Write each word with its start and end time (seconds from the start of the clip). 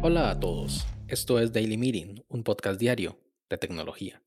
Hola 0.00 0.30
a 0.30 0.40
todos, 0.40 0.86
esto 1.08 1.40
es 1.40 1.52
Daily 1.52 1.76
Meeting, 1.76 2.22
un 2.28 2.44
podcast 2.44 2.80
diario 2.80 3.18
de 3.50 3.58
tecnología. 3.58 4.22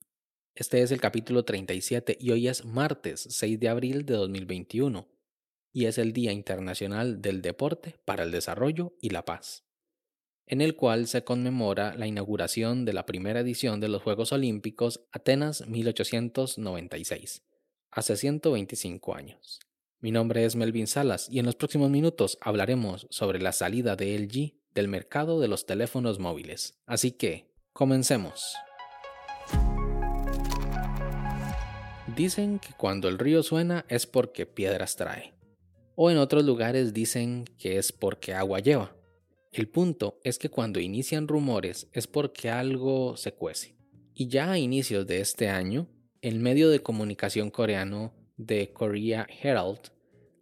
Este 0.53 0.81
es 0.81 0.91
el 0.91 0.99
capítulo 0.99 1.45
37 1.45 2.17
y 2.19 2.31
hoy 2.31 2.49
es 2.49 2.65
martes 2.65 3.25
6 3.29 3.59
de 3.59 3.69
abril 3.69 4.05
de 4.05 4.15
2021 4.15 5.07
y 5.71 5.85
es 5.85 5.97
el 5.97 6.11
Día 6.11 6.33
Internacional 6.33 7.21
del 7.21 7.41
Deporte 7.41 7.95
para 8.03 8.23
el 8.23 8.31
Desarrollo 8.31 8.97
y 9.01 9.11
la 9.11 9.23
Paz, 9.23 9.63
en 10.45 10.59
el 10.59 10.75
cual 10.75 11.07
se 11.07 11.23
conmemora 11.23 11.95
la 11.95 12.05
inauguración 12.05 12.83
de 12.83 12.93
la 12.93 13.05
primera 13.05 13.39
edición 13.39 13.79
de 13.79 13.87
los 13.87 14.03
Juegos 14.03 14.33
Olímpicos 14.33 15.07
Atenas 15.11 15.65
1896, 15.67 17.43
hace 17.91 18.17
125 18.17 19.15
años. 19.15 19.61
Mi 20.03 20.09
nombre 20.09 20.45
es 20.45 20.55
Melvin 20.55 20.87
Salas 20.87 21.27
y 21.29 21.37
en 21.37 21.45
los 21.45 21.53
próximos 21.53 21.91
minutos 21.91 22.39
hablaremos 22.41 23.05
sobre 23.11 23.39
la 23.39 23.51
salida 23.51 23.95
de 23.95 24.17
LG 24.17 24.55
del 24.73 24.87
mercado 24.87 25.39
de 25.39 25.47
los 25.47 25.67
teléfonos 25.67 26.17
móviles. 26.17 26.81
Así 26.87 27.11
que, 27.11 27.51
comencemos. 27.71 28.55
Dicen 32.15 32.57
que 32.57 32.73
cuando 32.75 33.09
el 33.09 33.19
río 33.19 33.43
suena 33.43 33.85
es 33.89 34.07
porque 34.07 34.47
piedras 34.47 34.95
trae. 34.95 35.35
O 35.93 36.09
en 36.09 36.17
otros 36.17 36.43
lugares 36.45 36.95
dicen 36.95 37.45
que 37.59 37.77
es 37.77 37.91
porque 37.91 38.33
agua 38.33 38.59
lleva. 38.59 38.95
El 39.51 39.69
punto 39.69 40.19
es 40.23 40.39
que 40.39 40.49
cuando 40.49 40.79
inician 40.79 41.27
rumores 41.27 41.89
es 41.93 42.07
porque 42.07 42.49
algo 42.49 43.17
se 43.17 43.33
cuece. 43.33 43.75
Y 44.15 44.29
ya 44.29 44.51
a 44.51 44.57
inicios 44.57 45.05
de 45.05 45.21
este 45.21 45.49
año, 45.49 45.87
el 46.21 46.39
medio 46.39 46.71
de 46.71 46.79
comunicación 46.79 47.51
coreano 47.51 48.15
The 48.45 48.71
Korea 48.73 49.27
Herald 49.41 49.91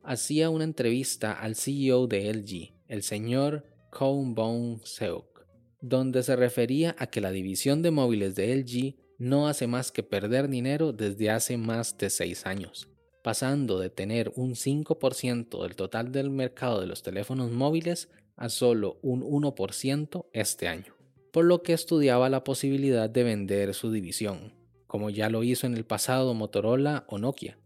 hacía 0.04 0.50
una 0.50 0.64
entrevista 0.64 1.34
al 1.34 1.56
CEO 1.56 2.08
de 2.08 2.34
LG, 2.34 2.74
el 2.88 3.04
señor 3.04 3.66
Kong 3.90 4.34
Bong 4.36 4.82
Seok, 4.84 5.46
donde 5.82 6.24
se 6.24 6.36
refería 6.36 6.96
a 6.98 7.08
que 7.08 7.22
la 7.22 7.32
división 7.32 7.82
de 7.82 7.92
móviles 7.92 8.36
de 8.36 8.56
LG 8.56 8.96
no 9.18 9.48
hace 9.48 9.68
más 9.68 9.92
que 9.92 10.04
perder 10.04 10.50
dinero 10.50 10.94
desde 10.94 11.30
hace 11.30 11.58
más 11.58 11.98
de 11.98 12.10
6 12.10 12.46
años, 12.46 12.90
pasando 13.24 13.80
de 13.80 13.90
tener 13.90 14.32
un 14.36 14.56
5% 14.56 15.62
del 15.64 15.76
total 15.76 16.12
del 16.12 16.30
mercado 16.30 16.80
de 16.80 16.88
los 16.88 17.04
teléfonos 17.04 17.52
móviles 17.52 18.10
a 18.38 18.50
solo 18.50 19.00
un 19.02 19.22
1% 19.22 20.28
este 20.32 20.68
año, 20.68 20.96
por 21.34 21.44
lo 21.46 21.62
que 21.64 21.74
estudiaba 21.74 22.30
la 22.30 22.44
posibilidad 22.44 23.10
de 23.10 23.24
vender 23.24 23.74
su 23.74 23.92
división, 23.92 24.54
como 24.88 25.10
ya 25.10 25.30
lo 25.30 25.44
hizo 25.44 25.68
en 25.68 25.76
el 25.76 25.86
pasado 25.86 26.34
Motorola 26.34 27.06
o 27.10 27.18
Nokia, 27.18 27.60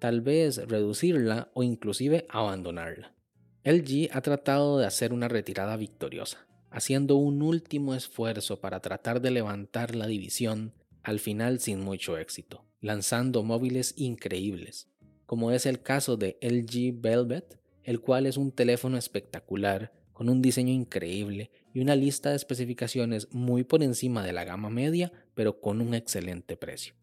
tal 0.00 0.22
vez 0.22 0.56
reducirla 0.66 1.52
o 1.54 1.62
inclusive 1.62 2.26
abandonarla. 2.28 3.14
LG 3.62 4.08
ha 4.12 4.22
tratado 4.22 4.78
de 4.78 4.86
hacer 4.86 5.12
una 5.12 5.28
retirada 5.28 5.76
victoriosa, 5.76 6.48
haciendo 6.70 7.16
un 7.16 7.42
último 7.42 7.94
esfuerzo 7.94 8.60
para 8.60 8.80
tratar 8.80 9.20
de 9.20 9.30
levantar 9.30 9.94
la 9.94 10.06
división, 10.06 10.72
al 11.02 11.20
final 11.20 11.60
sin 11.60 11.80
mucho 11.80 12.18
éxito, 12.18 12.64
lanzando 12.80 13.42
móviles 13.42 13.94
increíbles, 13.96 14.88
como 15.26 15.52
es 15.52 15.66
el 15.66 15.82
caso 15.82 16.16
de 16.16 16.38
LG 16.40 17.00
Velvet, 17.00 17.60
el 17.84 18.00
cual 18.00 18.26
es 18.26 18.36
un 18.36 18.50
teléfono 18.50 18.96
espectacular, 18.96 19.92
con 20.12 20.28
un 20.28 20.42
diseño 20.42 20.72
increíble 20.72 21.50
y 21.72 21.80
una 21.80 21.96
lista 21.96 22.30
de 22.30 22.36
especificaciones 22.36 23.28
muy 23.32 23.64
por 23.64 23.82
encima 23.82 24.24
de 24.24 24.32
la 24.32 24.44
gama 24.44 24.68
media, 24.68 25.12
pero 25.34 25.60
con 25.60 25.80
un 25.80 25.94
excelente 25.94 26.56
precio. 26.56 26.99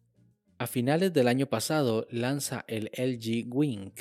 A 0.60 0.66
finales 0.66 1.12
del 1.12 1.28
año 1.28 1.46
pasado 1.46 2.08
lanza 2.10 2.64
el 2.66 2.90
LG 2.96 3.46
Wing, 3.48 3.92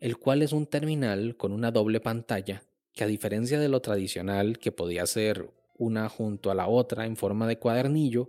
el 0.00 0.16
cual 0.16 0.42
es 0.42 0.52
un 0.52 0.66
terminal 0.66 1.36
con 1.36 1.52
una 1.52 1.70
doble 1.70 2.00
pantalla 2.00 2.64
que 2.92 3.04
a 3.04 3.06
diferencia 3.06 3.60
de 3.60 3.68
lo 3.68 3.80
tradicional 3.80 4.58
que 4.58 4.72
podía 4.72 5.06
ser 5.06 5.52
una 5.78 6.08
junto 6.08 6.50
a 6.50 6.56
la 6.56 6.66
otra 6.66 7.06
en 7.06 7.16
forma 7.16 7.46
de 7.46 7.60
cuadernillo, 7.60 8.28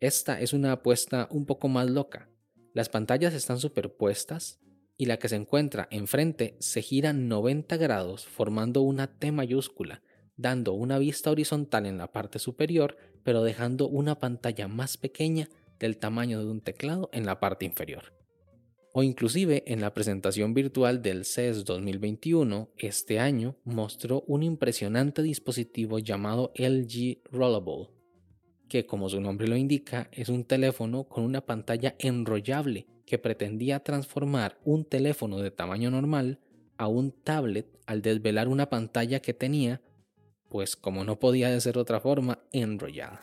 esta 0.00 0.40
es 0.40 0.54
una 0.54 0.72
apuesta 0.72 1.28
un 1.30 1.44
poco 1.44 1.68
más 1.68 1.90
loca. 1.90 2.30
Las 2.72 2.88
pantallas 2.88 3.34
están 3.34 3.60
superpuestas 3.60 4.58
y 4.96 5.04
la 5.04 5.18
que 5.18 5.28
se 5.28 5.36
encuentra 5.36 5.86
enfrente 5.90 6.56
se 6.60 6.80
gira 6.80 7.12
90 7.12 7.76
grados 7.76 8.26
formando 8.26 8.80
una 8.80 9.18
T 9.18 9.32
mayúscula, 9.32 10.02
dando 10.38 10.72
una 10.72 10.98
vista 10.98 11.30
horizontal 11.30 11.84
en 11.84 11.98
la 11.98 12.10
parte 12.10 12.38
superior, 12.38 12.96
pero 13.22 13.42
dejando 13.42 13.86
una 13.86 14.18
pantalla 14.18 14.66
más 14.66 14.96
pequeña 14.96 15.50
del 15.78 15.98
tamaño 15.98 16.40
de 16.40 16.50
un 16.50 16.60
teclado 16.60 17.10
en 17.12 17.26
la 17.26 17.40
parte 17.40 17.64
inferior 17.64 18.18
o 18.92 19.02
inclusive 19.02 19.62
en 19.66 19.80
la 19.80 19.94
presentación 19.94 20.54
virtual 20.54 21.02
del 21.02 21.24
CES 21.24 21.64
2021 21.64 22.70
este 22.78 23.20
año 23.20 23.56
mostró 23.64 24.24
un 24.26 24.42
impresionante 24.42 25.22
dispositivo 25.22 25.98
llamado 25.98 26.52
LG 26.56 27.18
Rollable, 27.30 27.90
que 28.68 28.86
como 28.86 29.08
su 29.08 29.20
nombre 29.20 29.46
lo 29.46 29.56
indica 29.56 30.08
es 30.12 30.28
un 30.28 30.44
teléfono 30.44 31.04
con 31.04 31.24
una 31.24 31.42
pantalla 31.42 31.94
enrollable 31.98 32.86
que 33.06 33.18
pretendía 33.18 33.84
transformar 33.84 34.58
un 34.64 34.84
teléfono 34.84 35.38
de 35.38 35.50
tamaño 35.50 35.90
normal 35.90 36.40
a 36.76 36.88
un 36.88 37.12
tablet 37.12 37.66
al 37.86 38.02
desvelar 38.02 38.48
una 38.48 38.68
pantalla 38.68 39.20
que 39.20 39.32
tenía, 39.32 39.80
pues 40.48 40.76
como 40.76 41.04
no 41.04 41.18
podía 41.18 41.50
de 41.50 41.60
ser 41.60 41.78
otra 41.78 42.00
forma, 42.00 42.40
enrollada. 42.52 43.22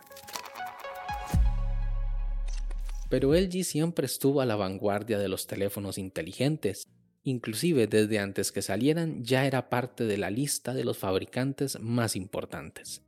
Pero 3.10 3.36
LG 3.36 3.64
siempre 3.64 4.08
estuvo 4.08 4.42
a 4.42 4.46
la 4.46 4.56
vanguardia 4.56 5.20
de 5.20 5.30
los 5.30 5.46
teléfonos 5.46 5.98
inteligentes. 5.98 6.88
Inclusive 7.24 7.88
desde 7.88 8.20
antes 8.20 8.52
que 8.52 8.62
salieran 8.62 9.24
ya 9.24 9.46
era 9.46 9.70
parte 9.70 10.06
de 10.06 10.18
la 10.18 10.32
lista 10.32 10.74
de 10.74 10.84
los 10.84 10.98
fabricantes 10.98 11.80
más 11.80 12.16
importantes. 12.16 13.04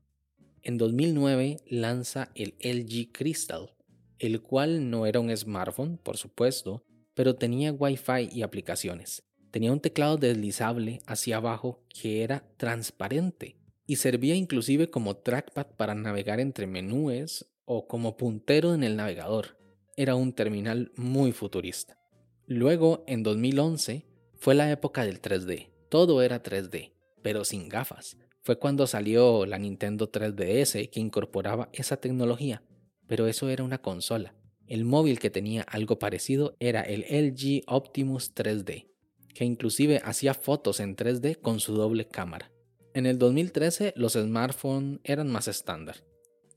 En 0.62 0.78
2009 0.78 1.58
lanza 1.68 2.30
el 2.35 2.56
LG 2.59 3.12
Crystal, 3.12 3.74
el 4.19 4.41
cual 4.41 4.90
no 4.90 5.06
era 5.06 5.19
un 5.19 5.35
smartphone, 5.35 5.97
por 5.97 6.18
supuesto, 6.18 6.84
pero 7.14 7.35
tenía 7.35 7.74
Wi-Fi 7.74 8.29
y 8.31 8.44
aplicaciones. 8.44 9.24
Tenía 9.50 9.72
un 9.72 9.79
teclado 9.79 10.18
deslizable 10.18 11.02
hacia 11.08 11.38
abajo 11.38 11.84
que 11.90 12.24
era 12.24 12.44
transparente 12.58 13.58
y 13.88 13.96
servía 13.96 14.35
inclusive 14.35 14.90
como 14.90 15.18
trackpad 15.18 15.68
para 15.78 15.96
navegar 15.96 16.40
entre 16.40 16.68
menúes 16.68 17.47
o 17.66 17.88
como 17.88 18.18
puntero 18.18 18.74
en 18.74 18.84
el 18.84 18.96
navegador 18.96 19.56
era 19.97 20.13
un 20.13 20.31
terminal 20.31 20.91
muy 20.96 21.31
futurista. 21.31 21.97
Luego, 22.46 23.03
en 23.08 23.24
2011, 23.24 24.06
fue 24.35 24.53
la 24.53 24.72
época 24.72 25.03
del 25.03 25.19
3D. 25.19 25.72
Todo 25.90 26.22
era 26.22 26.44
3D, 26.44 26.94
pero 27.24 27.44
sin 27.44 27.68
gafas. 27.68 28.16
Fue 28.44 28.59
cuando 28.59 28.85
salió 28.85 29.47
la 29.47 29.58
Nintendo 29.58 30.12
3DS 30.12 30.91
que 30.91 31.00
incorporaba 31.00 31.69
esa 31.74 31.97
tecnología, 31.97 32.62
pero 33.08 33.25
eso 33.28 33.50
era 33.50 33.63
una 33.63 33.81
consola. 33.81 34.35
El 34.68 34.85
móvil 34.85 35.18
que 35.18 35.31
tenía 35.31 35.63
algo 35.63 35.97
parecido 35.97 36.56
era 36.59 36.81
el 36.81 37.02
LG 37.09 37.64
Optimus 37.66 38.35
3D, 38.35 38.88
que 39.34 39.46
inclusive 39.46 40.00
hacía 40.06 40.35
fotos 40.35 40.79
en 40.79 40.96
3D 40.96 41.41
con 41.41 41.59
su 41.59 41.74
doble 41.74 42.08
cámara. 42.08 42.52
En 42.94 43.08
el 43.08 43.18
2013 43.18 43.94
los 43.96 44.14
smartphones 44.14 45.00
eran 45.03 45.31
más 45.31 45.47
estándar 45.47 45.97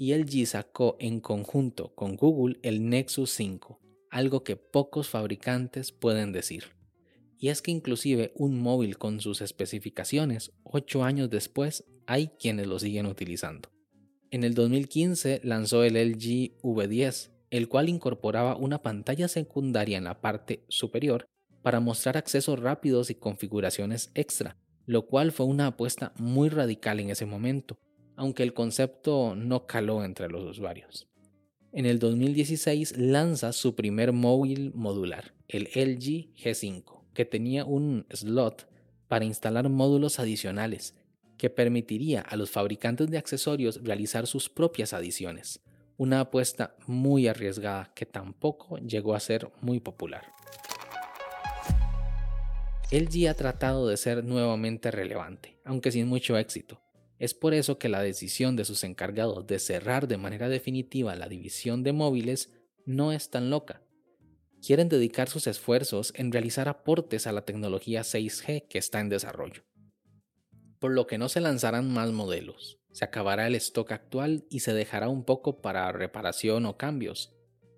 y 0.00 0.14
LG 0.14 0.46
sacó 0.46 0.96
en 0.98 1.20
conjunto 1.20 1.94
con 1.94 2.16
Google 2.16 2.58
el 2.62 2.88
Nexus 2.88 3.32
5, 3.32 3.82
algo 4.10 4.44
que 4.44 4.56
pocos 4.56 5.10
fabricantes 5.10 5.92
pueden 5.92 6.32
decir. 6.32 6.64
Y 7.36 7.48
es 7.48 7.60
que 7.60 7.70
inclusive 7.70 8.32
un 8.34 8.58
móvil 8.62 8.96
con 8.96 9.20
sus 9.20 9.42
especificaciones, 9.42 10.52
8 10.64 11.04
años 11.04 11.28
después, 11.28 11.84
hay 12.06 12.28
quienes 12.28 12.66
lo 12.66 12.78
siguen 12.78 13.04
utilizando. 13.04 13.68
En 14.30 14.42
el 14.42 14.54
2015 14.54 15.42
lanzó 15.44 15.84
el 15.84 15.96
LG 15.96 16.62
V10, 16.62 17.32
el 17.50 17.68
cual 17.68 17.90
incorporaba 17.90 18.56
una 18.56 18.80
pantalla 18.80 19.28
secundaria 19.28 19.98
en 19.98 20.04
la 20.04 20.22
parte 20.22 20.64
superior 20.70 21.26
para 21.60 21.80
mostrar 21.80 22.16
accesos 22.16 22.58
rápidos 22.58 23.10
y 23.10 23.16
configuraciones 23.16 24.12
extra, 24.14 24.56
lo 24.86 25.08
cual 25.08 25.30
fue 25.30 25.44
una 25.44 25.66
apuesta 25.66 26.14
muy 26.16 26.48
radical 26.48 27.00
en 27.00 27.10
ese 27.10 27.26
momento, 27.26 27.78
aunque 28.16 28.42
el 28.42 28.54
concepto 28.54 29.34
no 29.34 29.66
caló 29.66 30.04
entre 30.04 30.28
los 30.28 30.44
usuarios. 30.44 31.08
En 31.72 31.86
el 31.86 31.98
2016 31.98 32.98
lanza 32.98 33.52
su 33.52 33.76
primer 33.76 34.12
móvil 34.12 34.72
modular, 34.74 35.34
el 35.46 35.64
LG 35.74 36.34
G5, 36.34 37.04
que 37.14 37.24
tenía 37.24 37.64
un 37.64 38.06
slot 38.10 38.68
para 39.06 39.24
instalar 39.24 39.68
módulos 39.68 40.18
adicionales 40.18 40.94
que 41.36 41.48
permitiría 41.48 42.20
a 42.20 42.36
los 42.36 42.50
fabricantes 42.50 43.10
de 43.10 43.18
accesorios 43.18 43.82
realizar 43.82 44.26
sus 44.26 44.48
propias 44.48 44.92
adiciones, 44.92 45.60
una 45.96 46.20
apuesta 46.20 46.76
muy 46.86 47.28
arriesgada 47.28 47.92
que 47.94 48.04
tampoco 48.04 48.78
llegó 48.78 49.14
a 49.14 49.20
ser 49.20 49.50
muy 49.60 49.80
popular. 49.80 50.24
LG 52.90 53.28
ha 53.28 53.34
tratado 53.34 53.86
de 53.86 53.96
ser 53.96 54.24
nuevamente 54.24 54.90
relevante, 54.90 55.58
aunque 55.64 55.92
sin 55.92 56.08
mucho 56.08 56.36
éxito, 56.36 56.80
es 57.20 57.34
por 57.34 57.52
eso 57.52 57.78
que 57.78 57.90
la 57.90 58.02
decisión 58.02 58.56
de 58.56 58.64
sus 58.64 58.82
encargados 58.82 59.46
de 59.46 59.58
cerrar 59.58 60.08
de 60.08 60.16
manera 60.16 60.48
definitiva 60.48 61.14
la 61.14 61.28
división 61.28 61.82
de 61.84 61.92
móviles 61.92 62.50
no 62.86 63.12
es 63.12 63.28
tan 63.28 63.50
loca. 63.50 63.82
Quieren 64.66 64.88
dedicar 64.88 65.28
sus 65.28 65.46
esfuerzos 65.46 66.14
en 66.16 66.32
realizar 66.32 66.68
aportes 66.68 67.26
a 67.26 67.32
la 67.32 67.44
tecnología 67.44 68.00
6G 68.00 68.66
que 68.68 68.78
está 68.78 69.00
en 69.00 69.10
desarrollo. 69.10 69.62
por 70.78 70.92
lo 70.92 71.06
que 71.06 71.18
no 71.18 71.28
se 71.28 71.42
lanzarán 71.42 71.92
más 71.92 72.10
modelos. 72.10 72.78
Se 72.92 73.04
acabará 73.04 73.46
el 73.46 73.54
stock 73.56 73.92
actual 73.92 74.46
y 74.48 74.60
se 74.60 74.72
dejará 74.72 75.10
un 75.10 75.24
poco 75.24 75.60
para 75.60 75.92
reparación 75.92 76.64
o 76.64 76.78
cambios. 76.78 77.34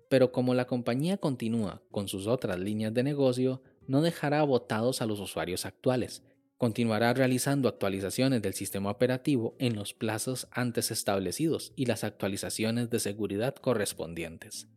Pero 0.09 0.31
como 0.31 0.53
la 0.53 0.67
compañía 0.67 1.17
continúa 1.17 1.83
con 1.91 2.07
sus 2.07 2.27
otras 2.27 2.59
líneas 2.59 2.93
de 2.93 3.03
negocio, 3.03 3.61
no 3.87 4.01
dejará 4.01 4.41
votados 4.43 5.01
a 5.01 5.05
los 5.05 5.19
usuarios 5.19 5.65
actuales. 5.65 6.23
Continuará 6.57 7.13
realizando 7.13 7.67
actualizaciones 7.67 8.41
del 8.41 8.53
sistema 8.53 8.91
operativo 8.91 9.55
en 9.59 9.75
los 9.75 9.93
plazos 9.93 10.47
antes 10.51 10.91
establecidos 10.91 11.73
y 11.75 11.85
las 11.85 12.03
actualizaciones 12.03 12.89
de 12.89 12.99
seguridad 12.99 13.55
correspondientes. 13.55 14.67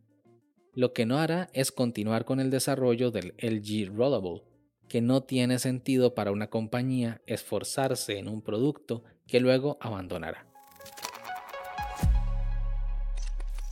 Lo 0.73 0.93
que 0.93 1.05
no 1.05 1.17
hará 1.17 1.49
es 1.53 1.71
continuar 1.71 2.25
con 2.25 2.39
el 2.39 2.51
desarrollo 2.51 3.09
del 3.09 3.33
LG 3.37 3.95
Rollable, 3.95 4.43
que 4.87 5.01
no 5.01 5.23
tiene 5.23 5.59
sentido 5.59 6.13
para 6.13 6.31
una 6.31 6.49
compañía 6.49 7.21
esforzarse 7.25 8.17
en 8.17 8.27
un 8.27 8.41
producto 8.41 9.03
que 9.25 9.39
luego 9.39 9.77
abandonará. 9.81 10.47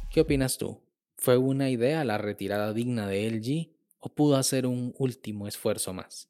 ¿Qué 0.10 0.22
opinas 0.22 0.58
tú? 0.58 0.82
¿Fue 1.18 1.38
una 1.38 1.70
idea 1.70 2.04
la 2.06 2.18
retirada 2.18 2.72
digna 2.74 3.08
de 3.08 3.30
LG 3.30 3.70
o 4.00 4.14
pudo 4.14 4.38
hacer 4.38 4.66
un 4.66 4.94
último 4.98 5.48
esfuerzo 5.48 5.94
más? 5.94 6.30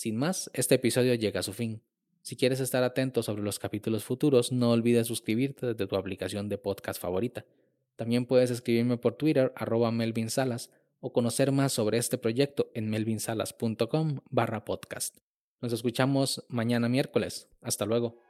Sin 0.00 0.16
más, 0.16 0.50
este 0.54 0.76
episodio 0.76 1.14
llega 1.14 1.40
a 1.40 1.42
su 1.42 1.52
fin. 1.52 1.82
Si 2.22 2.34
quieres 2.34 2.58
estar 2.60 2.82
atento 2.82 3.22
sobre 3.22 3.42
los 3.42 3.58
capítulos 3.58 4.02
futuros, 4.02 4.50
no 4.50 4.70
olvides 4.70 5.06
suscribirte 5.06 5.66
desde 5.66 5.86
tu 5.86 5.94
aplicación 5.94 6.48
de 6.48 6.56
podcast 6.56 6.98
favorita. 6.98 7.44
También 7.96 8.24
puedes 8.24 8.50
escribirme 8.50 8.96
por 8.96 9.16
Twitter, 9.16 9.52
arroba 9.56 9.92
Melvin 9.92 10.30
Salas, 10.30 10.70
o 11.00 11.12
conocer 11.12 11.52
más 11.52 11.74
sobre 11.74 11.98
este 11.98 12.16
proyecto 12.16 12.70
en 12.72 12.88
melvinsalas.com 12.88 14.20
barra 14.30 14.64
podcast. 14.64 15.18
Nos 15.60 15.74
escuchamos 15.74 16.46
mañana 16.48 16.88
miércoles. 16.88 17.50
Hasta 17.60 17.84
luego. 17.84 18.22